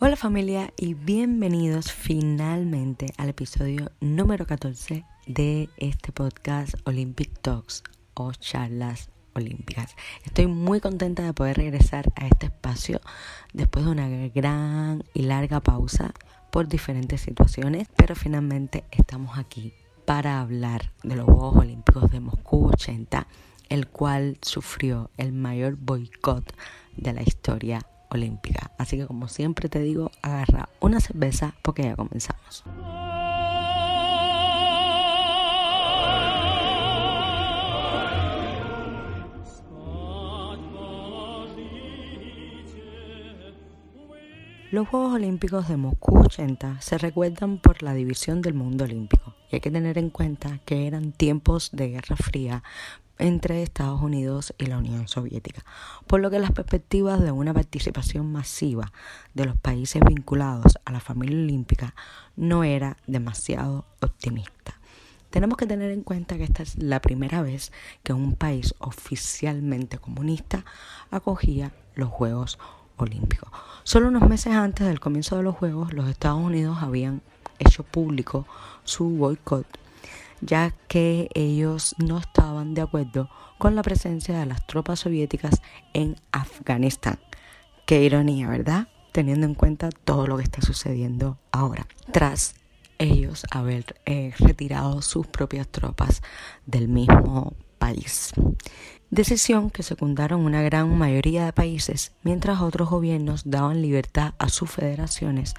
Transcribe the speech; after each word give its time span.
Hola 0.00 0.16
familia 0.16 0.72
y 0.76 0.94
bienvenidos 0.94 1.92
finalmente 1.92 3.06
al 3.18 3.28
episodio 3.28 3.90
número 4.00 4.46
14 4.46 5.04
de 5.26 5.68
este 5.76 6.12
podcast 6.12 6.74
Olympic 6.84 7.38
Talks 7.40 7.82
o 8.14 8.32
charlas 8.32 9.10
olímpicas. 9.34 9.94
Estoy 10.24 10.46
muy 10.46 10.80
contenta 10.80 11.22
de 11.22 11.32
poder 11.32 11.56
regresar 11.56 12.12
a 12.16 12.26
este 12.26 12.46
espacio 12.46 13.00
después 13.52 13.84
de 13.84 13.90
una 13.90 14.08
gran 14.08 15.04
y 15.12 15.22
larga 15.22 15.60
pausa 15.60 16.12
por 16.50 16.68
diferentes 16.68 17.20
situaciones, 17.20 17.88
pero 17.96 18.14
finalmente 18.14 18.84
estamos 18.90 19.38
aquí 19.38 19.74
para 20.04 20.40
hablar 20.40 20.92
de 21.02 21.16
los 21.16 21.26
Juegos 21.26 21.56
Olímpicos 21.56 22.10
de 22.10 22.20
Moscú 22.20 22.68
80, 22.68 23.26
el 23.68 23.86
cual 23.86 24.38
sufrió 24.42 25.10
el 25.16 25.32
mayor 25.32 25.76
boicot 25.76 26.54
de 26.96 27.12
la 27.12 27.22
historia 27.22 27.86
olímpica. 28.10 28.70
Así 28.78 28.96
que 28.96 29.06
como 29.06 29.28
siempre 29.28 29.68
te 29.68 29.80
digo, 29.80 30.10
agarra 30.22 30.68
una 30.80 31.00
cerveza 31.00 31.54
porque 31.62 31.82
ya 31.82 31.96
comenzamos. 31.96 32.64
Los 44.74 44.88
Juegos 44.88 45.14
Olímpicos 45.14 45.68
de 45.68 45.76
Moscú 45.76 46.18
80 46.18 46.80
se 46.80 46.98
recuerdan 46.98 47.58
por 47.58 47.84
la 47.84 47.94
división 47.94 48.42
del 48.42 48.54
mundo 48.54 48.82
olímpico 48.82 49.36
y 49.48 49.54
hay 49.54 49.60
que 49.60 49.70
tener 49.70 49.98
en 49.98 50.10
cuenta 50.10 50.58
que 50.64 50.88
eran 50.88 51.12
tiempos 51.12 51.70
de 51.72 51.90
guerra 51.90 52.16
fría 52.16 52.64
entre 53.18 53.62
Estados 53.62 54.00
Unidos 54.00 54.54
y 54.58 54.66
la 54.66 54.78
Unión 54.78 55.08
Soviética, 55.08 55.64
por 56.06 56.20
lo 56.20 56.30
que 56.30 56.38
las 56.38 56.52
perspectivas 56.52 57.20
de 57.20 57.30
una 57.30 57.54
participación 57.54 58.30
masiva 58.32 58.92
de 59.34 59.44
los 59.46 59.56
países 59.56 60.02
vinculados 60.06 60.78
a 60.84 60.92
la 60.92 61.00
familia 61.00 61.38
olímpica 61.38 61.94
no 62.36 62.64
era 62.64 62.96
demasiado 63.06 63.86
optimista. 64.00 64.80
Tenemos 65.30 65.56
que 65.56 65.66
tener 65.66 65.90
en 65.90 66.02
cuenta 66.02 66.36
que 66.36 66.44
esta 66.44 66.62
es 66.62 66.80
la 66.80 67.00
primera 67.00 67.42
vez 67.42 67.72
que 68.04 68.12
un 68.12 68.34
país 68.36 68.74
oficialmente 68.78 69.98
comunista 69.98 70.64
acogía 71.10 71.72
los 71.96 72.08
Juegos 72.08 72.58
Olímpicos. 72.96 73.50
Solo 73.82 74.08
unos 74.08 74.28
meses 74.28 74.52
antes 74.52 74.86
del 74.86 75.00
comienzo 75.00 75.36
de 75.36 75.42
los 75.42 75.56
Juegos, 75.56 75.92
los 75.92 76.08
Estados 76.08 76.40
Unidos 76.40 76.78
habían 76.80 77.20
hecho 77.58 77.82
público 77.82 78.46
su 78.84 79.08
boicot, 79.08 79.66
ya 80.40 80.74
que 80.88 81.28
ellos 81.34 81.94
no 81.98 82.18
estaban 82.18 82.74
de 82.74 82.82
acuerdo 82.82 83.28
con 83.58 83.74
la 83.74 83.82
presencia 83.82 84.38
de 84.38 84.46
las 84.46 84.66
tropas 84.66 85.00
soviéticas 85.00 85.62
en 85.92 86.16
Afganistán. 86.32 87.18
Qué 87.86 88.02
ironía, 88.02 88.48
¿verdad? 88.48 88.88
Teniendo 89.12 89.46
en 89.46 89.54
cuenta 89.54 89.90
todo 89.90 90.26
lo 90.26 90.36
que 90.36 90.42
está 90.42 90.60
sucediendo 90.60 91.38
ahora, 91.52 91.86
tras 92.12 92.56
ellos 92.98 93.44
haber 93.50 94.00
eh, 94.06 94.32
retirado 94.38 95.02
sus 95.02 95.26
propias 95.26 95.68
tropas 95.68 96.22
del 96.66 96.88
mismo 96.88 97.54
país 97.78 98.32
decisión 99.14 99.70
que 99.70 99.84
secundaron 99.84 100.40
una 100.40 100.62
gran 100.62 100.96
mayoría 100.98 101.44
de 101.44 101.52
países, 101.52 102.12
mientras 102.24 102.60
otros 102.60 102.90
gobiernos 102.90 103.42
daban 103.48 103.80
libertad 103.80 104.34
a 104.38 104.48
sus 104.48 104.70
federaciones 104.70 105.54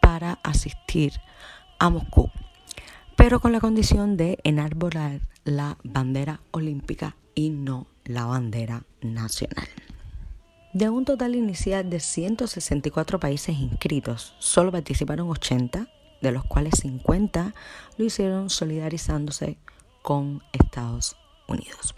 para 0.00 0.38
asistir 0.44 1.14
a 1.80 1.90
Moscú, 1.90 2.30
pero 3.16 3.40
con 3.40 3.52
la 3.52 3.60
condición 3.60 4.16
de 4.16 4.38
enarbolar 4.44 5.20
la 5.44 5.78
bandera 5.84 6.40
olímpica 6.50 7.16
y 7.34 7.50
no 7.50 7.86
la 8.04 8.26
bandera 8.26 8.84
nacional. 9.00 9.68
De 10.72 10.88
un 10.88 11.04
total 11.04 11.34
inicial 11.34 11.90
de 11.90 12.00
164 12.00 13.20
países 13.20 13.58
inscritos, 13.58 14.34
solo 14.38 14.72
participaron 14.72 15.28
80, 15.28 15.88
de 16.22 16.32
los 16.32 16.44
cuales 16.44 16.74
50 16.80 17.54
lo 17.98 18.04
hicieron 18.04 18.48
solidarizándose 18.48 19.58
con 20.02 20.42
Estados 20.52 21.16
Unidos. 21.46 21.94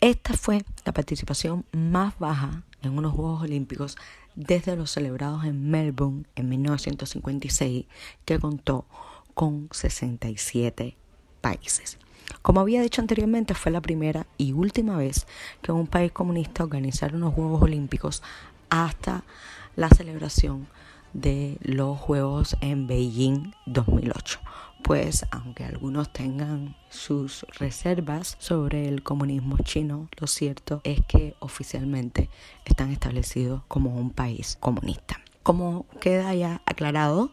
Esta 0.00 0.34
fue 0.34 0.62
la 0.84 0.92
participación 0.92 1.64
más 1.72 2.18
baja 2.18 2.64
en 2.82 2.98
unos 2.98 3.14
Juegos 3.14 3.42
Olímpicos 3.42 3.96
desde 4.34 4.76
los 4.76 4.90
celebrados 4.90 5.44
en 5.44 5.70
Melbourne 5.70 6.26
en 6.34 6.48
1956, 6.50 7.86
que 8.26 8.38
contó 8.38 8.86
con 9.36 9.68
67 9.70 10.96
países. 11.42 11.98
Como 12.40 12.60
había 12.60 12.80
dicho 12.80 13.02
anteriormente, 13.02 13.52
fue 13.52 13.70
la 13.70 13.82
primera 13.82 14.26
y 14.38 14.52
última 14.52 14.96
vez 14.96 15.26
que 15.60 15.72
un 15.72 15.86
país 15.86 16.10
comunista 16.10 16.64
organizara 16.64 17.14
unos 17.14 17.34
Juegos 17.34 17.62
Olímpicos 17.62 18.22
hasta 18.70 19.24
la 19.76 19.90
celebración 19.90 20.66
de 21.12 21.58
los 21.60 21.98
Juegos 21.98 22.56
en 22.62 22.86
Beijing 22.86 23.52
2008 23.66 24.40
pues 24.86 25.26
aunque 25.32 25.64
algunos 25.64 26.12
tengan 26.12 26.76
sus 26.90 27.44
reservas 27.58 28.36
sobre 28.38 28.86
el 28.86 29.02
comunismo 29.02 29.58
chino, 29.58 30.08
lo 30.16 30.28
cierto 30.28 30.80
es 30.84 31.00
que 31.08 31.34
oficialmente 31.40 32.30
están 32.64 32.92
establecidos 32.92 33.62
como 33.66 33.96
un 33.96 34.10
país 34.10 34.56
comunista. 34.60 35.20
Como 35.42 35.86
queda 36.00 36.32
ya 36.34 36.62
aclarado 36.66 37.32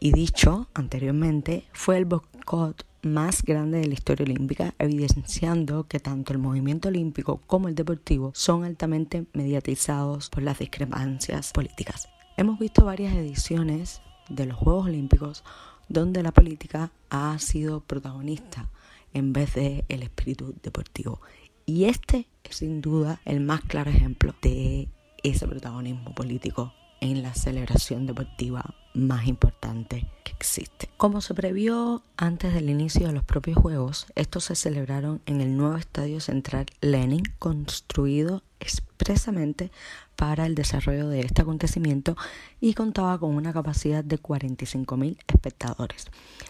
y 0.00 0.12
dicho 0.12 0.68
anteriormente, 0.72 1.64
fue 1.72 1.98
el 1.98 2.06
boicot 2.06 2.86
más 3.02 3.42
grande 3.42 3.78
de 3.78 3.86
la 3.86 3.94
historia 3.94 4.24
olímpica, 4.24 4.74
evidenciando 4.78 5.86
que 5.86 6.00
tanto 6.00 6.32
el 6.32 6.38
movimiento 6.38 6.88
olímpico 6.88 7.40
como 7.46 7.68
el 7.68 7.74
deportivo 7.74 8.32
son 8.34 8.64
altamente 8.64 9.26
mediatizados 9.34 10.30
por 10.30 10.42
las 10.42 10.58
discrepancias 10.58 11.52
políticas. 11.52 12.08
Hemos 12.38 12.58
visto 12.58 12.86
varias 12.86 13.14
ediciones 13.14 14.00
de 14.30 14.46
los 14.46 14.56
Juegos 14.56 14.86
Olímpicos 14.86 15.44
donde 15.88 16.22
la 16.22 16.32
política 16.32 16.90
ha 17.10 17.38
sido 17.38 17.80
protagonista 17.80 18.70
en 19.12 19.34
vez 19.34 19.54
de 19.54 19.84
el 19.88 20.02
espíritu 20.02 20.54
deportivo. 20.62 21.20
Y 21.66 21.84
este 21.84 22.26
es 22.44 22.56
sin 22.56 22.80
duda 22.80 23.20
el 23.26 23.40
más 23.40 23.60
claro 23.62 23.90
ejemplo 23.90 24.34
de 24.40 24.88
ese 25.22 25.46
protagonismo 25.46 26.14
político 26.14 26.72
en 27.00 27.22
la 27.22 27.34
celebración 27.34 28.06
deportiva 28.06 28.74
más 28.94 29.26
importante 29.26 30.06
que 30.24 30.32
existe. 30.32 30.88
Como 30.96 31.20
se 31.20 31.34
previó 31.34 32.02
antes 32.16 32.54
del 32.54 32.70
inicio 32.70 33.06
de 33.06 33.12
los 33.12 33.24
propios 33.24 33.58
Juegos, 33.58 34.06
estos 34.14 34.44
se 34.44 34.54
celebraron 34.54 35.20
en 35.26 35.40
el 35.40 35.56
nuevo 35.56 35.74
Estadio 35.76 36.20
Central 36.20 36.66
Lenin, 36.80 37.24
construido 37.38 38.44
expresamente 38.58 39.72
para 40.16 40.46
el 40.46 40.54
desarrollo 40.54 41.08
de 41.08 41.20
este 41.20 41.42
acontecimiento 41.42 42.16
y 42.60 42.74
contaba 42.74 43.18
con 43.18 43.34
una 43.34 43.52
capacidad 43.52 44.04
de 44.04 44.20
45.000 44.20 45.16
espectadores, 45.26 46.06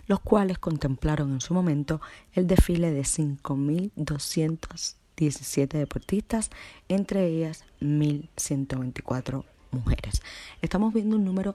los 0.06 0.20
cuales 0.20 0.58
contemplaron 0.58 1.32
en 1.32 1.40
su 1.40 1.54
momento 1.54 2.02
el 2.32 2.48
desfile 2.48 2.90
de 2.90 3.02
5.217 3.02 5.68
deportistas, 5.68 6.50
entre 6.88 7.28
ellas 7.28 7.64
1.124 7.80 9.44
mujeres. 9.70 10.22
Estamos 10.62 10.92
viendo 10.92 11.14
un 11.16 11.24
número 11.24 11.54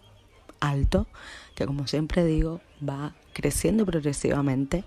alto 0.69 1.07
que 1.55 1.65
como 1.65 1.87
siempre 1.87 2.25
digo 2.25 2.61
va 2.87 3.13
creciendo 3.33 3.85
progresivamente 3.85 4.83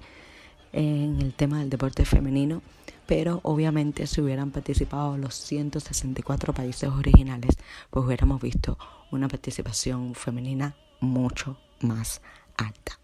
en 0.72 1.20
el 1.20 1.34
tema 1.34 1.60
del 1.60 1.70
deporte 1.70 2.04
femenino 2.04 2.62
pero 3.08 3.40
obviamente 3.42 4.06
si 4.06 4.20
hubieran 4.20 4.50
participado 4.50 5.16
los 5.16 5.34
164 5.34 6.52
países 6.52 6.90
originales, 6.90 7.56
pues 7.88 8.04
hubiéramos 8.04 8.38
visto 8.38 8.76
una 9.10 9.28
participación 9.28 10.14
femenina 10.14 10.76
mucho 11.00 11.56
más 11.80 12.20
alta. 12.58 12.98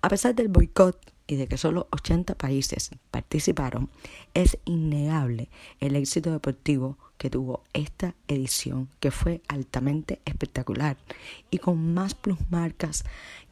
A 0.00 0.08
pesar 0.08 0.36
del 0.36 0.46
boicot 0.46 0.96
y 1.32 1.36
de 1.36 1.46
que 1.46 1.56
solo 1.56 1.88
80 1.92 2.34
países 2.34 2.90
participaron, 3.10 3.88
es 4.34 4.58
innegable 4.66 5.48
el 5.80 5.96
éxito 5.96 6.30
deportivo 6.30 6.98
que 7.16 7.30
tuvo 7.30 7.62
esta 7.72 8.14
edición, 8.28 8.90
que 9.00 9.10
fue 9.10 9.40
altamente 9.48 10.20
espectacular 10.26 10.98
y 11.50 11.56
con 11.56 11.94
más 11.94 12.12
plusmarcas 12.12 13.04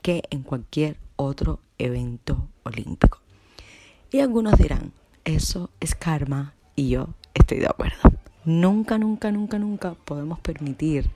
que 0.03 0.25
en 0.29 0.43
cualquier 0.43 0.99
otro 1.17 1.61
evento 1.79 2.49
olímpico. 2.65 3.23
Y 4.13 4.21
algunos 4.21 4.59
dirán, 4.59 4.93
eso 5.25 5.71
es 5.81 5.95
karma 5.95 6.53
y 6.77 6.91
yo 6.91 7.09
estoy 7.33 7.61
de 7.61 7.67
acuerdo. 7.69 7.97
Nunca, 8.45 8.99
nunca, 8.99 9.33
nunca, 9.33 9.59
nunca 9.59 9.95
podemos 9.95 10.39
permitir 10.41 11.09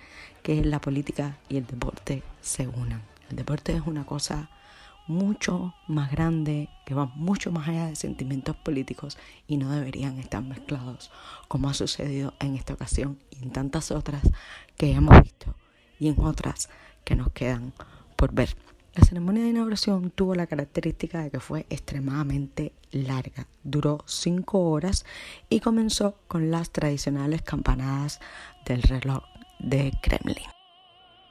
que 0.43 0.65
la 0.65 0.81
política 0.81 1.37
y 1.51 1.59
el 1.59 1.67
deporte 1.67 2.23
se 2.41 2.69
unan. 2.69 3.03
El 3.29 3.37
deporte 3.37 3.77
es 3.77 3.83
una 3.85 4.07
cosa 4.07 4.49
mucho 5.07 5.75
más 5.87 6.11
grande, 6.11 6.69
que 6.87 6.95
va 6.95 7.07
mucho 7.07 7.51
más 7.51 7.69
allá 7.69 7.87
de 7.87 7.97
sentimientos 7.97 8.57
políticos 8.57 9.19
y 9.47 9.57
no 9.57 9.71
deberían 9.71 10.19
estar 10.19 10.43
mezclados, 10.43 11.11
como 11.49 11.69
ha 11.69 11.75
sucedido 11.75 12.35
en 12.41 12.55
esta 12.57 12.75
ocasión 12.75 13.19
y 13.31 13.43
en 13.43 13.51
tantas 13.51 13.91
otras 13.91 14.23
que 14.77 14.93
hemos 14.93 15.21
visto 15.23 15.55
y 15.99 16.09
en 16.09 16.21
otras 16.21 16.69
que 17.05 17.17
nos 17.17 17.31
quedan 17.33 17.73
por 18.17 18.33
ver. 18.33 18.57
La 18.95 19.05
ceremonia 19.05 19.43
de 19.43 19.51
inauguración 19.51 20.11
tuvo 20.11 20.37
la 20.37 20.47
característica 20.47 21.21
de 21.21 21.31
que 21.31 21.41
fue 21.41 21.67
extremadamente 21.69 22.73
larga, 22.93 23.49
duró 23.65 24.05
cinco 24.07 24.71
horas 24.71 25.05
y 25.49 25.59
comenzó 25.59 26.17
con 26.29 26.53
las 26.53 26.71
tradicionales 26.71 27.43
campanadas 27.43 28.21
del 28.65 28.83
reloj 28.83 29.25
de 29.59 29.93
Kremlin. 30.01 30.54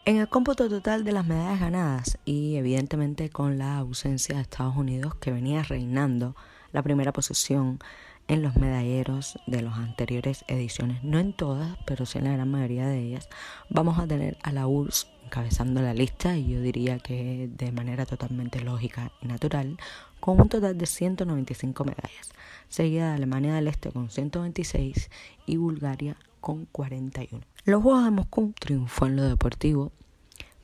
En 0.05 0.17
el 0.17 0.27
cómputo 0.27 0.67
total 0.67 1.05
de 1.05 1.13
las 1.13 1.25
medallas 1.25 1.61
ganadas 1.61 2.17
y 2.25 2.57
evidentemente 2.57 3.29
con 3.29 3.57
la 3.57 3.77
ausencia 3.77 4.35
de 4.35 4.41
Estados 4.41 4.75
Unidos 4.75 5.15
que 5.15 5.31
venía 5.31 5.63
reinando 5.63 6.35
la 6.73 6.83
primera 6.83 7.13
posición 7.13 7.79
en 8.27 8.41
los 8.41 8.57
medalleros 8.57 9.39
de 9.47 9.61
las 9.61 9.77
anteriores 9.77 10.43
ediciones, 10.49 11.01
no 11.05 11.19
en 11.19 11.31
todas, 11.31 11.77
pero 11.85 12.05
sí 12.05 12.17
en 12.17 12.25
la 12.25 12.33
gran 12.33 12.51
mayoría 12.51 12.85
de 12.85 12.99
ellas, 12.99 13.29
vamos 13.69 13.97
a 13.97 14.05
tener 14.05 14.37
a 14.43 14.51
la 14.51 14.67
URSS 14.67 15.07
encabezando 15.23 15.81
la 15.81 15.93
lista 15.93 16.35
y 16.35 16.49
yo 16.49 16.59
diría 16.59 16.99
que 16.99 17.49
de 17.53 17.71
manera 17.71 18.05
totalmente 18.05 18.59
lógica 18.59 19.13
y 19.21 19.27
natural, 19.27 19.77
con 20.19 20.41
un 20.41 20.49
total 20.49 20.77
de 20.77 20.85
195 20.85 21.85
medallas, 21.85 22.33
seguida 22.67 23.07
de 23.07 23.15
Alemania 23.15 23.55
del 23.55 23.69
Este 23.69 23.89
con 23.89 24.09
126 24.09 25.09
y 25.45 25.55
Bulgaria 25.55 26.17
con 26.41 26.65
41. 26.65 27.52
Los 27.65 27.81
Juegos 27.81 28.03
de 28.03 28.11
Moscú 28.11 28.53
triunfó 28.59 29.05
en 29.05 29.15
lo 29.15 29.23
deportivo, 29.23 29.93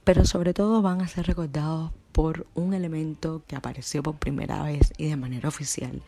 pero 0.03 0.25
sobre 0.25 0.53
todo 0.53 0.81
van 0.81 0.99
a 0.99 1.07
ser 1.07 1.27
recordados 1.27 1.93
por 2.11 2.45
un 2.55 2.73
elemento 2.73 3.41
que 3.47 3.55
apareció 3.55 4.03
por 4.03 4.17
primera 4.17 4.63
vez 4.63 4.91
y 4.97 5.07
de 5.07 5.15
manera 5.15 5.47
oficial 5.47 6.01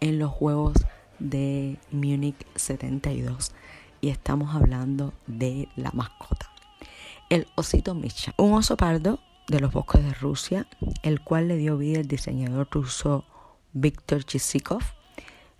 en 0.00 0.18
los 0.18 0.30
Juegos 0.30 0.72
de 1.18 1.76
Múnich 1.92 2.46
72 2.54 3.52
y 4.00 4.08
estamos 4.08 4.56
hablando 4.56 5.12
de 5.26 5.68
la 5.76 5.90
mascota, 5.92 6.50
el 7.28 7.46
osito 7.54 7.94
Misha, 7.94 8.32
un 8.38 8.54
oso 8.54 8.78
pardo 8.78 9.20
de 9.48 9.60
los 9.60 9.70
bosques 9.70 10.02
de 10.02 10.14
Rusia, 10.14 10.66
el 11.02 11.20
cual 11.20 11.48
le 11.48 11.58
dio 11.58 11.76
vida 11.76 12.00
el 12.00 12.08
diseñador 12.08 12.68
ruso 12.70 13.26
Viktor 13.74 14.24
Chisikov, 14.24 14.82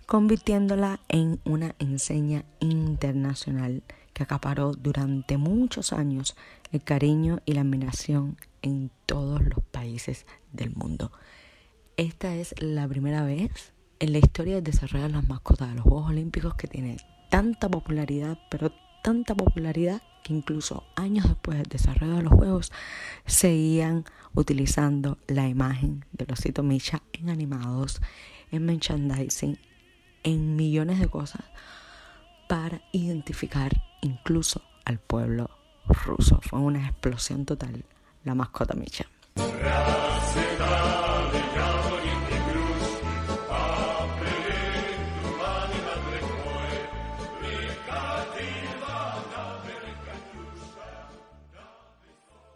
convirtiéndola 0.07 0.99
en 1.09 1.39
una 1.45 1.75
enseña 1.77 2.43
internacional 2.59 3.83
que 4.19 4.23
acaparó 4.23 4.73
durante 4.73 5.37
muchos 5.37 5.93
años 5.93 6.35
el 6.73 6.83
cariño 6.83 7.39
y 7.45 7.53
la 7.53 7.61
admiración 7.61 8.35
en 8.61 8.91
todos 9.05 9.41
los 9.41 9.63
países 9.71 10.25
del 10.51 10.75
mundo. 10.75 11.13
Esta 11.95 12.35
es 12.35 12.53
la 12.59 12.85
primera 12.85 13.23
vez 13.23 13.71
en 13.99 14.11
la 14.11 14.17
historia 14.17 14.55
del 14.55 14.65
desarrollo 14.65 15.05
de 15.05 15.13
las 15.13 15.29
mascotas 15.29 15.69
de 15.69 15.75
los 15.75 15.85
Juegos 15.85 16.09
Olímpicos 16.09 16.53
que 16.55 16.67
tiene 16.67 16.97
tanta 17.29 17.69
popularidad, 17.69 18.37
pero 18.51 18.73
tanta 19.05 19.35
popularidad 19.35 20.01
que 20.21 20.33
incluso 20.33 20.83
años 20.97 21.25
después 21.25 21.57
del 21.57 21.67
desarrollo 21.67 22.15
de 22.15 22.23
los 22.23 22.33
juegos 22.33 22.73
seguían 23.25 24.03
utilizando 24.35 25.17
la 25.27 25.47
imagen 25.47 26.03
de 26.11 26.25
osito 26.29 26.61
Misha 26.61 27.01
en 27.13 27.29
animados, 27.29 28.01
en 28.51 28.65
merchandising, 28.65 29.57
en 30.23 30.57
millones 30.57 30.99
de 30.99 31.07
cosas 31.07 31.45
para 32.49 32.81
identificar 32.91 33.71
incluso 34.01 34.63
al 34.83 34.97
pueblo 34.97 35.51
ruso. 35.85 36.39
Fue 36.41 36.59
una 36.59 36.83
explosión 36.87 37.45
total 37.45 37.85
la 38.23 38.33
mascota 38.33 38.73
Misha. 38.73 39.05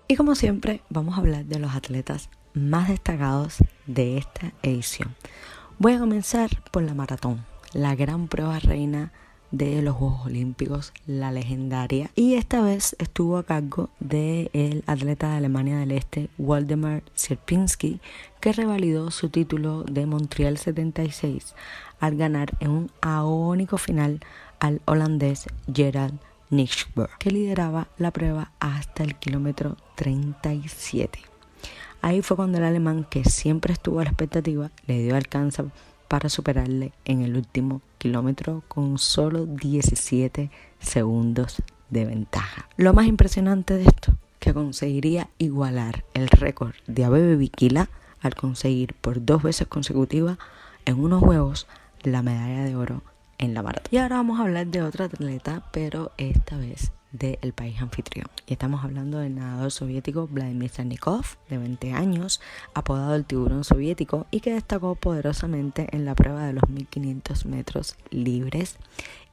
Y 0.07 0.15
como 0.15 0.33
siempre, 0.33 0.81
vamos 0.89 1.15
a 1.15 1.19
hablar 1.19 1.45
de 1.45 1.59
los 1.59 1.75
atletas 1.75 2.29
más 2.55 2.89
destacados 2.89 3.57
de 3.85 4.17
esta 4.17 4.53
edición. 4.63 5.15
Voy 5.77 5.93
a 5.93 5.99
comenzar 5.99 6.49
por 6.71 6.81
la 6.81 6.95
maratón, 6.95 7.45
la 7.73 7.93
gran 7.93 8.27
prueba 8.27 8.57
reina 8.57 9.11
de 9.53 9.81
los 9.81 9.95
Juegos 9.95 10.25
Olímpicos, 10.25 10.91
la 11.07 11.31
legendaria. 11.31 12.09
Y 12.15 12.33
esta 12.33 12.61
vez 12.61 12.97
estuvo 13.00 13.38
a 13.38 13.44
cargo 13.44 13.89
del 14.01 14.83
atleta 14.85 15.29
de 15.29 15.38
Alemania 15.38 15.77
del 15.77 15.91
Este, 15.91 16.27
Waldemar 16.38 17.03
Sierpinski, 17.15 18.01
que 18.41 18.51
revalidó 18.51 19.11
su 19.11 19.29
título 19.29 19.83
de 19.83 20.05
Montreal 20.05 20.57
76 20.57 21.55
al 22.01 22.17
ganar 22.17 22.51
en 22.59 22.71
un 22.71 22.91
agónico 23.00 23.77
final 23.77 24.19
al 24.59 24.81
holandés 24.85 25.47
Gerald 25.73 26.19
que 27.17 27.31
lideraba 27.31 27.88
la 27.97 28.11
prueba 28.11 28.51
hasta 28.59 29.03
el 29.03 29.15
kilómetro 29.15 29.75
37. 29.95 31.19
Ahí 32.01 32.21
fue 32.21 32.38
cuando 32.38 32.59
el 32.59 32.63
alemán, 32.63 33.07
que 33.09 33.23
siempre 33.23 33.73
estuvo 33.73 34.00
a 34.00 34.03
la 34.03 34.11
expectativa, 34.11 34.69
le 34.85 35.01
dio 35.01 35.15
alcanza 35.15 35.65
para 36.07 36.29
superarle 36.29 36.91
en 37.05 37.21
el 37.21 37.35
último 37.35 37.81
kilómetro 38.03 38.63
con 38.67 38.97
solo 38.97 39.45
17 39.45 40.51
segundos 40.79 41.63
de 41.89 42.03
ventaja. 42.03 42.67
Lo 42.75 42.94
más 42.94 43.07
impresionante 43.07 43.75
de 43.75 43.83
esto, 43.83 44.13
que 44.39 44.53
conseguiría 44.53 45.29
igualar 45.38 46.03
el 46.13 46.27
récord 46.27 46.73
de 46.85 47.05
Abebe 47.05 47.38
Bikila 47.38 47.89
al 48.19 48.35
conseguir 48.35 48.94
por 48.95 49.23
dos 49.23 49.41
veces 49.41 49.67
consecutivas 49.67 50.38
en 50.83 51.00
unos 51.00 51.21
juegos 51.23 51.65
la 52.01 52.21
medalla 52.21 52.65
de 52.65 52.75
oro 52.75 53.03
en 53.38 53.53
la 53.53 53.63
maratón. 53.63 53.88
Y 53.89 53.97
ahora 54.00 54.17
vamos 54.17 54.38
a 54.38 54.44
hablar 54.44 54.67
de 54.67 54.81
otro 54.81 55.05
atleta, 55.05 55.63
pero 55.71 56.11
esta 56.17 56.57
vez 56.57 56.91
del 57.13 57.54
país 57.54 57.81
anfitrión. 57.81 58.27
Y 58.48 58.54
estamos 58.54 58.83
hablando 58.83 59.19
del 59.19 59.36
nadador 59.36 59.71
soviético 59.71 60.27
Vladimir 60.27 60.69
Sarnikov, 60.69 61.24
de 61.50 61.60
20 61.60 61.94
años, 61.94 62.42
apodado 62.74 63.15
el 63.15 63.24
tiburón 63.24 63.63
soviético 63.63 64.25
y 64.31 64.42
que 64.42 64.54
destacó 64.54 64.95
poderosamente 64.95 65.88
en 65.95 66.04
la 66.06 66.15
prueba 66.15 66.45
de 66.45 66.54
los 66.54 66.68
1500 66.68 67.45
metros 67.45 67.95
libres. 68.10 68.77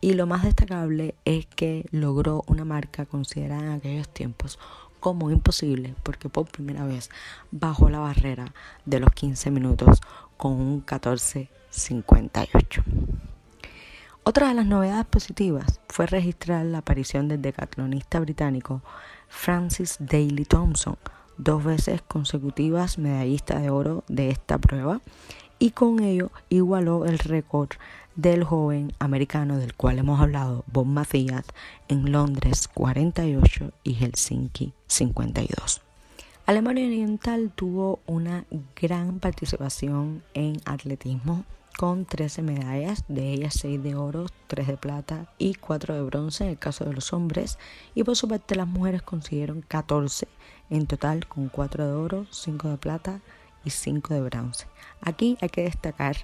Y 0.00 0.12
lo 0.12 0.26
más 0.26 0.44
destacable 0.44 1.16
es 1.24 1.46
que 1.46 1.86
logró 1.90 2.44
una 2.46 2.64
marca 2.64 3.06
considerada 3.06 3.62
en 3.62 3.72
aquellos 3.72 4.08
tiempos 4.08 4.60
como 5.00 5.30
imposible 5.30 5.94
porque 6.02 6.28
por 6.28 6.46
primera 6.46 6.84
vez 6.84 7.08
bajó 7.50 7.88
la 7.88 8.00
barrera 8.00 8.52
de 8.84 9.00
los 9.00 9.10
15 9.12 9.50
minutos 9.50 10.02
con 10.36 10.52
un 10.52 10.84
14.58. 10.84 13.29
Otra 14.30 14.46
de 14.46 14.54
las 14.54 14.66
novedades 14.66 15.06
positivas 15.06 15.80
fue 15.88 16.06
registrar 16.06 16.64
la 16.64 16.78
aparición 16.78 17.26
del 17.26 17.42
decatlonista 17.42 18.20
británico 18.20 18.80
Francis 19.26 19.96
Daly 19.98 20.44
Thompson, 20.44 20.96
dos 21.36 21.64
veces 21.64 22.00
consecutivas 22.02 22.96
medallista 22.96 23.58
de 23.58 23.70
oro 23.70 24.04
de 24.06 24.30
esta 24.30 24.58
prueba, 24.58 25.00
y 25.58 25.72
con 25.72 25.98
ello 25.98 26.30
igualó 26.48 27.06
el 27.06 27.18
récord 27.18 27.70
del 28.14 28.44
joven 28.44 28.92
americano 29.00 29.58
del 29.58 29.74
cual 29.74 29.98
hemos 29.98 30.20
hablado, 30.20 30.64
Bob 30.72 30.86
Mathias, 30.86 31.46
en 31.88 32.12
Londres 32.12 32.68
48 32.72 33.72
y 33.82 33.94
Helsinki 33.94 34.72
52. 34.86 35.82
Alemania 36.46 36.86
Oriental 36.86 37.50
tuvo 37.52 37.98
una 38.06 38.44
gran 38.80 39.18
participación 39.18 40.22
en 40.34 40.60
atletismo 40.66 41.44
con 41.80 42.04
13 42.04 42.42
medallas, 42.42 43.04
de 43.08 43.32
ellas 43.32 43.54
6 43.58 43.82
de 43.82 43.94
oro, 43.94 44.26
3 44.48 44.66
de 44.66 44.76
plata 44.76 45.32
y 45.38 45.54
4 45.54 45.94
de 45.94 46.02
bronce 46.02 46.44
en 46.44 46.50
el 46.50 46.58
caso 46.58 46.84
de 46.84 46.92
los 46.92 47.14
hombres. 47.14 47.56
Y 47.94 48.04
por 48.04 48.16
su 48.16 48.28
parte 48.28 48.54
las 48.54 48.66
mujeres 48.66 49.00
consiguieron 49.00 49.62
14 49.62 50.28
en 50.68 50.86
total 50.86 51.26
con 51.26 51.48
4 51.48 51.86
de 51.86 51.92
oro, 51.94 52.26
5 52.30 52.68
de 52.68 52.76
plata 52.76 53.20
y 53.64 53.70
5 53.70 54.12
de 54.12 54.20
bronce. 54.20 54.66
Aquí 55.00 55.38
hay 55.40 55.48
que 55.48 55.62
destacar 55.62 56.18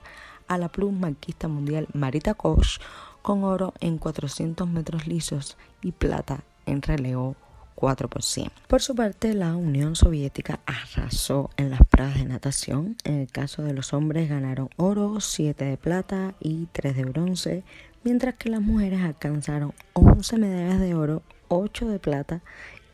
a 0.46 0.58
la 0.58 0.68
plus 0.68 0.92
marquista 0.92 1.48
mundial 1.48 1.88
Marita 1.94 2.34
Koch 2.34 2.78
con 3.22 3.42
oro 3.42 3.72
en 3.80 3.96
400 3.96 4.68
metros 4.68 5.06
lisos 5.06 5.56
y 5.80 5.92
plata 5.92 6.44
en 6.66 6.82
relevo 6.82 7.34
4%. 7.76 8.50
Por 8.66 8.82
su 8.82 8.94
parte, 8.94 9.34
la 9.34 9.54
Unión 9.54 9.94
Soviética 9.94 10.60
arrasó 10.66 11.50
en 11.56 11.70
las 11.70 11.80
pruebas 11.88 12.16
de 12.16 12.24
natación. 12.24 12.96
En 13.04 13.20
el 13.20 13.30
caso 13.30 13.62
de 13.62 13.74
los 13.74 13.92
hombres 13.92 14.28
ganaron 14.28 14.70
oro, 14.76 15.20
7 15.20 15.64
de 15.64 15.76
plata 15.76 16.34
y 16.40 16.66
3 16.72 16.96
de 16.96 17.04
bronce, 17.04 17.64
mientras 18.02 18.34
que 18.34 18.50
las 18.50 18.62
mujeres 18.62 19.02
alcanzaron 19.02 19.74
11 19.92 20.38
medallas 20.38 20.80
de 20.80 20.94
oro, 20.94 21.22
8 21.48 21.88
de 21.88 21.98
plata 21.98 22.42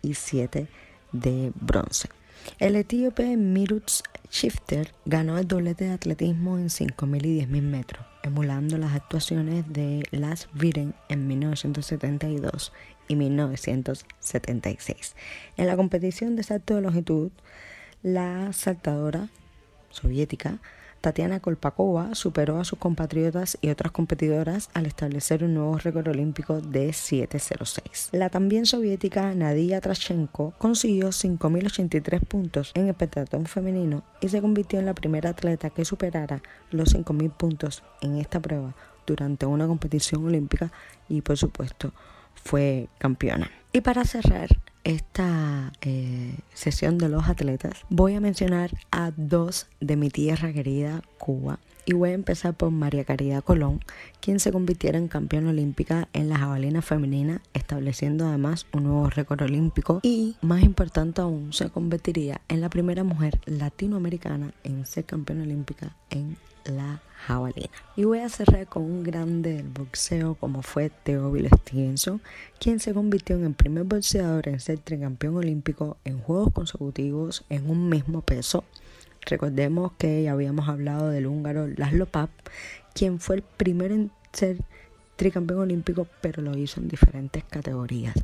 y 0.02 0.14
7 0.14 0.66
de 1.12 1.52
bronce. 1.54 2.08
El 2.58 2.76
etíope 2.76 3.36
Miruts 3.36 4.02
Shifter 4.32 4.92
ganó 5.04 5.36
el 5.36 5.46
doblete 5.46 5.84
de 5.84 5.92
atletismo 5.92 6.56
en 6.56 6.68
5.000 6.68 7.26
y 7.26 7.42
10.000 7.42 7.60
metros, 7.60 8.06
emulando 8.22 8.78
las 8.78 8.94
actuaciones 8.94 9.70
de 9.70 10.04
Las 10.10 10.48
Viren 10.54 10.94
en 11.10 11.26
1972 11.26 12.72
y 13.08 13.16
1976. 13.16 15.16
En 15.58 15.66
la 15.66 15.76
competición 15.76 16.34
de 16.34 16.44
salto 16.44 16.74
de 16.74 16.80
longitud, 16.80 17.30
la 18.02 18.54
saltadora 18.54 19.28
soviética 19.90 20.60
Tatiana 21.02 21.40
Kolpakova 21.40 22.14
superó 22.14 22.60
a 22.60 22.64
sus 22.64 22.78
compatriotas 22.78 23.58
y 23.60 23.70
otras 23.70 23.90
competidoras 23.90 24.70
al 24.72 24.86
establecer 24.86 25.42
un 25.42 25.54
nuevo 25.54 25.76
récord 25.76 26.06
olímpico 26.06 26.60
de 26.60 26.90
7.06. 26.90 28.10
La 28.12 28.30
también 28.30 28.66
soviética 28.66 29.34
Nadia 29.34 29.80
Trashenko 29.80 30.54
consiguió 30.58 31.08
5.083 31.08 32.20
puntos 32.20 32.70
en 32.74 32.86
el 32.86 32.94
pentatón 32.94 33.46
femenino 33.46 34.04
y 34.20 34.28
se 34.28 34.40
convirtió 34.40 34.78
en 34.78 34.86
la 34.86 34.94
primera 34.94 35.30
atleta 35.30 35.70
que 35.70 35.84
superara 35.84 36.40
los 36.70 36.94
5.000 36.94 37.32
puntos 37.32 37.82
en 38.00 38.18
esta 38.18 38.38
prueba 38.38 38.72
durante 39.04 39.44
una 39.44 39.66
competición 39.66 40.24
olímpica 40.24 40.70
y 41.08 41.22
por 41.22 41.36
supuesto 41.36 41.92
fue 42.34 42.88
campeona. 42.98 43.50
Y 43.72 43.80
para 43.80 44.04
cerrar 44.04 44.50
esta 44.84 45.72
eh, 45.80 46.36
sesión 46.54 46.98
de 46.98 47.08
los 47.08 47.28
atletas, 47.28 47.84
voy 47.88 48.14
a 48.14 48.20
mencionar 48.20 48.70
a 48.90 49.12
dos 49.16 49.66
de 49.80 49.96
mi 49.96 50.10
tierra 50.10 50.52
querida, 50.52 51.02
Cuba. 51.18 51.58
Y 51.84 51.94
voy 51.94 52.10
a 52.10 52.14
empezar 52.14 52.54
por 52.54 52.70
María 52.70 53.04
Caridad 53.04 53.42
Colón, 53.42 53.80
quien 54.20 54.38
se 54.38 54.52
convirtiera 54.52 54.98
en 54.98 55.08
campeona 55.08 55.50
olímpica 55.50 56.08
en 56.12 56.28
la 56.28 56.38
jabalina 56.38 56.80
femenina, 56.80 57.42
estableciendo 57.54 58.28
además 58.28 58.66
un 58.72 58.84
nuevo 58.84 59.10
récord 59.10 59.42
olímpico. 59.42 59.98
Y 60.04 60.36
más 60.42 60.62
importante 60.62 61.22
aún, 61.22 61.52
se 61.52 61.70
convertiría 61.70 62.40
en 62.48 62.60
la 62.60 62.70
primera 62.70 63.02
mujer 63.02 63.40
latinoamericana 63.46 64.54
en 64.62 64.86
ser 64.86 65.06
campeona 65.06 65.42
olímpica 65.42 65.96
en 66.10 66.36
la 66.64 67.00
jabalina. 67.26 67.70
Y 67.96 68.04
voy 68.04 68.20
a 68.20 68.28
cerrar 68.28 68.66
con 68.66 68.82
un 68.82 69.02
grande 69.02 69.54
del 69.54 69.68
boxeo 69.68 70.34
como 70.34 70.62
fue 70.62 70.90
Teófilo 70.90 71.48
Stevenson, 71.56 72.20
quien 72.58 72.80
se 72.80 72.94
convirtió 72.94 73.36
en 73.36 73.44
el 73.44 73.54
primer 73.54 73.84
boxeador 73.84 74.48
en 74.48 74.60
ser 74.60 74.78
tricampeón 74.78 75.36
olímpico 75.36 75.96
en 76.04 76.18
juegos 76.18 76.52
consecutivos 76.52 77.44
en 77.48 77.70
un 77.70 77.88
mismo 77.88 78.22
peso. 78.22 78.64
Recordemos 79.26 79.92
que 79.98 80.24
ya 80.24 80.32
habíamos 80.32 80.68
hablado 80.68 81.08
del 81.10 81.26
húngaro 81.26 81.68
Laszlo 81.68 82.06
Papp, 82.06 82.30
quien 82.94 83.20
fue 83.20 83.36
el 83.36 83.42
primero 83.42 83.94
en 83.94 84.10
ser 84.32 84.58
tricampeón 85.16 85.60
olímpico, 85.60 86.08
pero 86.20 86.42
lo 86.42 86.56
hizo 86.58 86.80
en 86.80 86.88
diferentes 86.88 87.44
categorías, 87.44 88.14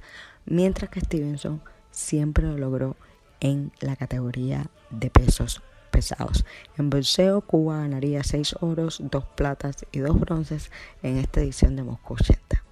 mientras 0.44 0.90
que 0.90 1.00
Stevenson 1.00 1.62
siempre 1.92 2.44
lo 2.44 2.58
logró 2.58 2.96
en 3.40 3.70
la 3.80 3.94
categoría 3.94 4.68
de 4.90 5.10
pesos 5.10 5.62
pesados. 5.88 6.44
En 6.76 6.90
boxeo, 6.90 7.40
Cuba 7.40 7.78
ganaría 7.78 8.22
6 8.22 8.56
oros, 8.60 9.00
2 9.02 9.24
platas 9.36 9.86
y 9.92 9.98
2 9.98 10.18
bronces 10.20 10.70
en 11.02 11.18
esta 11.18 11.40
edición 11.40 11.76
de 11.76 11.82
Moscú 11.82 12.14
80. 12.14 12.67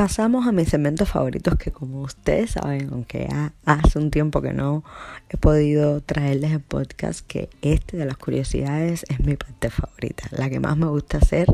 Pasamos 0.00 0.46
a 0.46 0.52
mis 0.52 0.70
segmentos 0.70 1.10
favoritos 1.10 1.58
que 1.58 1.72
como 1.72 2.00
ustedes 2.00 2.52
saben, 2.52 2.88
aunque 2.90 3.28
hace 3.66 3.98
un 3.98 4.10
tiempo 4.10 4.40
que 4.40 4.54
no 4.54 4.82
he 5.28 5.36
podido 5.36 6.00
traerles 6.00 6.52
el 6.52 6.60
podcast, 6.60 7.20
que 7.26 7.50
este 7.60 7.98
de 7.98 8.06
las 8.06 8.16
curiosidades 8.16 9.04
es 9.10 9.20
mi 9.20 9.36
parte 9.36 9.68
favorita, 9.68 10.26
la 10.30 10.48
que 10.48 10.58
más 10.58 10.78
me 10.78 10.86
gusta 10.86 11.18
hacer 11.18 11.48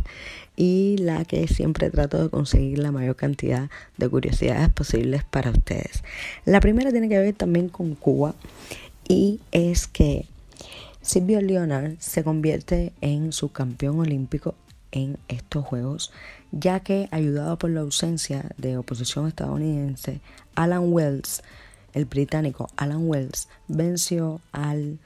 y 0.54 0.96
la 1.00 1.24
que 1.24 1.48
siempre 1.48 1.90
trato 1.90 2.22
de 2.22 2.30
conseguir 2.30 2.78
la 2.78 2.92
mayor 2.92 3.16
cantidad 3.16 3.68
de 3.96 4.08
curiosidades 4.08 4.68
posibles 4.68 5.24
para 5.24 5.50
ustedes. 5.50 6.04
La 6.44 6.60
primera 6.60 6.92
tiene 6.92 7.08
que 7.08 7.18
ver 7.18 7.34
también 7.34 7.68
con 7.68 7.96
Cuba 7.96 8.36
y 9.08 9.40
es 9.50 9.88
que 9.88 10.24
Silvio 11.02 11.40
Leonard 11.40 11.96
se 11.98 12.22
convierte 12.22 12.92
en 13.00 13.32
su 13.32 13.50
campeón 13.50 13.98
olímpico 13.98 14.54
en 14.92 15.18
estos 15.26 15.64
Juegos, 15.64 16.12
ya 16.52 16.80
que 16.80 17.08
ayudado 17.10 17.58
por 17.58 17.70
la 17.70 17.80
ausencia 17.80 18.50
de 18.56 18.76
oposición 18.76 19.28
estadounidense, 19.28 20.20
Alan 20.54 20.92
Wells, 20.92 21.42
el 21.92 22.04
británico 22.04 22.68
Alan 22.76 23.08
Wells, 23.08 23.48
venció 23.68 24.40
al 24.52 24.98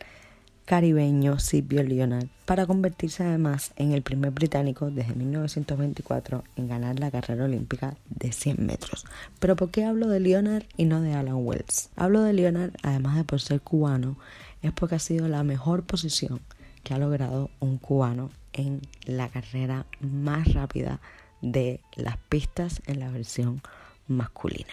caribeño 0.71 1.41
Silvio 1.41 1.83
Leonard 1.83 2.29
para 2.45 2.65
convertirse 2.65 3.25
además 3.25 3.73
en 3.75 3.91
el 3.91 4.03
primer 4.03 4.31
británico 4.31 4.89
desde 4.91 5.17
1924 5.17 6.45
en 6.55 6.69
ganar 6.69 7.01
la 7.01 7.11
carrera 7.11 7.47
olímpica 7.47 7.97
de 8.09 8.31
100 8.31 8.67
metros. 8.67 9.05
Pero 9.41 9.57
¿por 9.57 9.73
qué 9.73 9.85
hablo 9.85 10.09
de 10.09 10.21
Leonard 10.21 10.63
y 10.77 10.85
no 10.85 11.01
de 11.01 11.15
Alan 11.15 11.45
Wells? 11.45 11.91
Hablo 11.97 12.23
de 12.23 12.35
Leonard 12.35 12.71
además 12.85 13.17
de 13.17 13.25
por 13.25 13.41
ser 13.41 13.61
cubano, 13.61 14.17
es 14.63 14.71
porque 14.71 14.95
ha 14.95 15.01
sido 15.01 15.27
la 15.27 15.43
mejor 15.43 15.83
posición 15.83 16.41
que 16.85 16.95
ha 16.95 16.99
logrado 16.99 17.51
un 17.59 17.79
cubano 17.79 18.31
en 18.53 18.81
la 19.07 19.29
carrera 19.29 19.87
más 20.01 20.53
rápida 20.55 21.01
de 21.43 21.81
las 21.97 22.17
pistas 22.17 22.83
en 22.87 23.01
la 23.01 23.11
versión 23.11 23.63
masculina. 24.09 24.71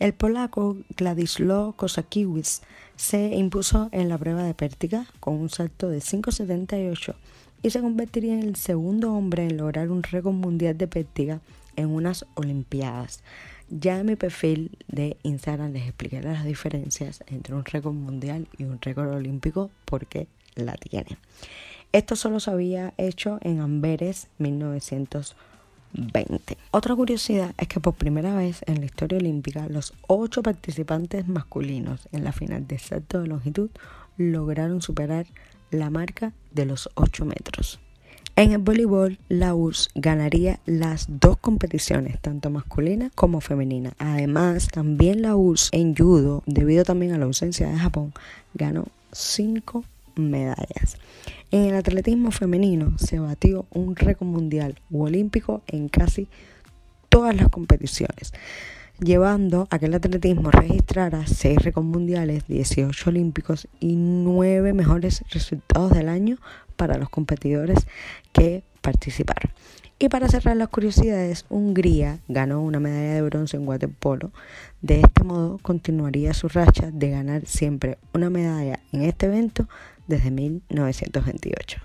El 0.00 0.12
polaco 0.12 0.76
Gladislaw 0.96 1.74
Kosakiewicz 1.74 2.62
se 2.96 3.34
impuso 3.34 3.88
en 3.92 4.08
la 4.08 4.18
prueba 4.18 4.42
de 4.42 4.54
pértiga 4.54 5.06
con 5.20 5.34
un 5.34 5.48
salto 5.48 5.88
de 5.88 5.98
5.78 5.98 7.14
y 7.62 7.70
se 7.70 7.80
convertiría 7.80 8.34
en 8.34 8.42
el 8.42 8.56
segundo 8.56 9.14
hombre 9.14 9.44
en 9.44 9.56
lograr 9.56 9.90
un 9.90 10.02
récord 10.02 10.34
mundial 10.34 10.76
de 10.76 10.88
pértiga 10.88 11.40
en 11.76 11.88
unas 11.88 12.26
Olimpiadas. 12.34 13.22
Ya 13.70 13.98
en 13.98 14.06
mi 14.06 14.16
perfil 14.16 14.76
de 14.88 15.16
Instagram 15.22 15.72
les 15.72 15.84
expliqué 15.84 16.20
las 16.20 16.44
diferencias 16.44 17.24
entre 17.26 17.54
un 17.54 17.64
récord 17.64 17.94
mundial 17.94 18.48
y 18.58 18.64
un 18.64 18.80
récord 18.80 19.08
olímpico 19.08 19.70
porque 19.86 20.26
la 20.54 20.74
tiene. 20.74 21.16
Esto 21.92 22.16
solo 22.16 22.40
se 22.40 22.50
había 22.50 22.92
hecho 22.98 23.38
en 23.40 23.60
Amberes 23.60 24.28
1900 24.38 25.36
20. 25.94 26.58
Otra 26.70 26.94
curiosidad 26.94 27.54
es 27.56 27.68
que 27.68 27.80
por 27.80 27.94
primera 27.94 28.34
vez 28.34 28.60
en 28.66 28.80
la 28.80 28.86
historia 28.86 29.18
olímpica 29.18 29.68
los 29.68 29.94
ocho 30.06 30.42
participantes 30.42 31.26
masculinos 31.28 32.08
en 32.12 32.24
la 32.24 32.32
final 32.32 32.66
de 32.66 32.78
salto 32.78 33.20
de 33.20 33.28
longitud 33.28 33.70
lograron 34.16 34.82
superar 34.82 35.26
la 35.70 35.90
marca 35.90 36.32
de 36.52 36.66
los 36.66 36.88
8 36.94 37.24
metros. 37.24 37.80
En 38.36 38.50
el 38.50 38.58
voleibol, 38.58 39.18
la 39.28 39.54
URSS 39.54 39.90
ganaría 39.94 40.58
las 40.66 41.06
dos 41.08 41.36
competiciones, 41.36 42.20
tanto 42.20 42.50
masculina 42.50 43.10
como 43.14 43.40
femenina. 43.40 43.92
Además, 43.98 44.68
también 44.68 45.22
la 45.22 45.36
URSS 45.36 45.68
en 45.72 45.94
judo, 45.94 46.42
debido 46.46 46.82
también 46.82 47.12
a 47.12 47.18
la 47.18 47.26
ausencia 47.26 47.68
de 47.68 47.78
Japón, 47.78 48.12
ganó 48.54 48.86
cinco 49.12 49.84
medallas. 50.16 50.98
En 51.50 51.66
el 51.66 51.74
atletismo 51.74 52.30
femenino 52.30 52.98
se 52.98 53.18
batió 53.18 53.66
un 53.70 53.96
récord 53.96 54.28
mundial 54.28 54.80
u 54.90 55.04
olímpico 55.04 55.62
en 55.66 55.88
casi 55.88 56.28
todas 57.08 57.36
las 57.36 57.48
competiciones, 57.48 58.32
llevando 58.98 59.68
a 59.70 59.78
que 59.78 59.86
el 59.86 59.94
atletismo 59.94 60.50
registrara 60.50 61.26
6 61.26 61.58
récords 61.58 61.86
mundiales, 61.86 62.46
18 62.48 63.10
olímpicos 63.10 63.68
y 63.78 63.94
9 63.96 64.72
mejores 64.72 65.24
resultados 65.30 65.92
del 65.92 66.08
año 66.08 66.38
para 66.76 66.98
los 66.98 67.08
competidores 67.08 67.86
que 68.32 68.64
participaron. 68.80 69.52
Y 69.98 70.08
para 70.08 70.28
cerrar 70.28 70.56
las 70.56 70.68
curiosidades, 70.68 71.46
Hungría 71.48 72.18
ganó 72.26 72.60
una 72.60 72.80
medalla 72.80 73.14
de 73.14 73.22
bronce 73.22 73.56
en 73.56 73.66
waterpolo. 73.66 74.32
De 74.82 75.00
este 75.00 75.22
modo 75.22 75.58
continuaría 75.62 76.34
su 76.34 76.48
racha 76.48 76.90
de 76.92 77.10
ganar 77.10 77.46
siempre 77.46 77.98
una 78.12 78.28
medalla 78.28 78.80
en 78.92 79.02
este 79.02 79.26
evento 79.26 79.68
desde 80.06 80.30
1928. 80.30 81.80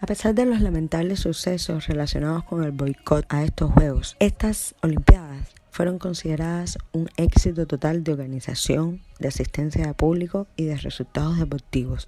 A 0.00 0.06
pesar 0.06 0.34
de 0.34 0.44
los 0.44 0.60
lamentables 0.60 1.20
sucesos 1.20 1.86
relacionados 1.86 2.44
con 2.44 2.62
el 2.62 2.72
boicot 2.72 3.24
a 3.30 3.42
estos 3.42 3.70
Juegos, 3.72 4.16
estas 4.20 4.74
Olimpiadas 4.82 5.54
fueron 5.74 5.98
consideradas 5.98 6.78
un 6.92 7.08
éxito 7.16 7.66
total 7.66 8.04
de 8.04 8.12
organización, 8.12 9.00
de 9.18 9.26
asistencia 9.26 9.84
de 9.84 9.92
público 9.92 10.46
y 10.54 10.66
de 10.66 10.76
resultados 10.76 11.36
deportivos, 11.36 12.06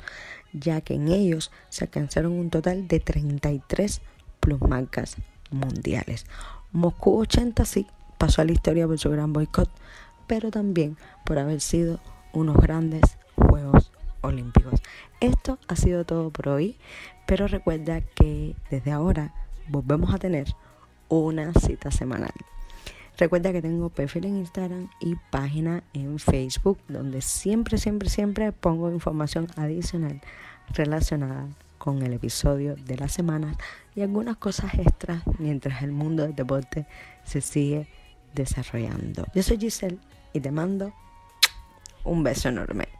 ya 0.53 0.81
que 0.83 0.95
en 0.95 1.09
ellos 1.09 1.51
se 1.69 1.83
alcanzaron 1.83 2.31
un 2.31 2.49
total 2.49 2.87
de 2.87 3.01
33 3.01 4.03
plusmarcas 4.39 5.17
mundiales. 5.51 6.27
Moscú 6.71 7.19
80 7.19 7.65
sí 7.65 7.89
pasó 8.19 8.41
a 8.41 8.45
la 8.45 8.53
historia 8.53 8.87
por 8.87 9.01
su 9.01 9.11
gran 9.11 9.33
boicot, 9.33 9.69
pero 10.29 10.53
también 10.53 10.97
por 11.25 11.41
haber 11.41 11.61
sido 11.61 11.99
unos 12.33 12.59
grandes 12.59 13.19
Juegos 13.35 13.91
Olímpicos. 14.21 14.81
Esto 15.19 15.59
ha 15.67 15.75
sido 15.75 16.05
todo 16.05 16.31
por 16.31 16.51
hoy, 16.51 16.79
pero 17.27 17.49
recuerda 17.49 18.01
que 18.01 18.55
desde 18.71 18.93
ahora 18.93 19.35
volvemos 19.67 20.15
a 20.15 20.19
tener 20.19 20.55
una 21.09 21.53
cita 21.55 21.91
semanal. 21.91 22.31
Recuerda 23.19 23.53
que 23.53 23.63
tengo 23.63 23.89
perfil 23.89 24.27
en 24.27 24.37
Instagram 24.39 24.91
y 25.01 25.15
página 25.31 25.83
en 25.95 26.19
Facebook 26.19 26.79
donde 26.89 27.23
siempre, 27.23 27.79
siempre, 27.79 28.11
siempre 28.11 28.53
pongo 28.53 28.91
información 28.91 29.47
adicional 29.57 30.21
relacionada 30.75 31.49
con 31.79 32.03
el 32.03 32.13
episodio 32.13 32.77
de 32.77 32.97
la 32.97 33.09
semana 33.09 33.57
y 33.95 34.03
algunas 34.03 34.37
cosas 34.37 34.75
extras 34.75 35.23
mientras 35.39 35.83
el 35.83 35.93
mundo 35.93 36.25
del 36.25 36.35
deporte 36.35 36.87
se 37.25 37.41
sigue 37.41 37.89
desarrollando. 38.35 39.25
Yo 39.35 39.43
soy 39.43 39.59
Giselle 39.59 39.99
y 40.33 40.41
te 40.41 40.51
mando 40.51 40.93
un 42.05 42.23
beso 42.23 42.51
enorme. 42.51 42.96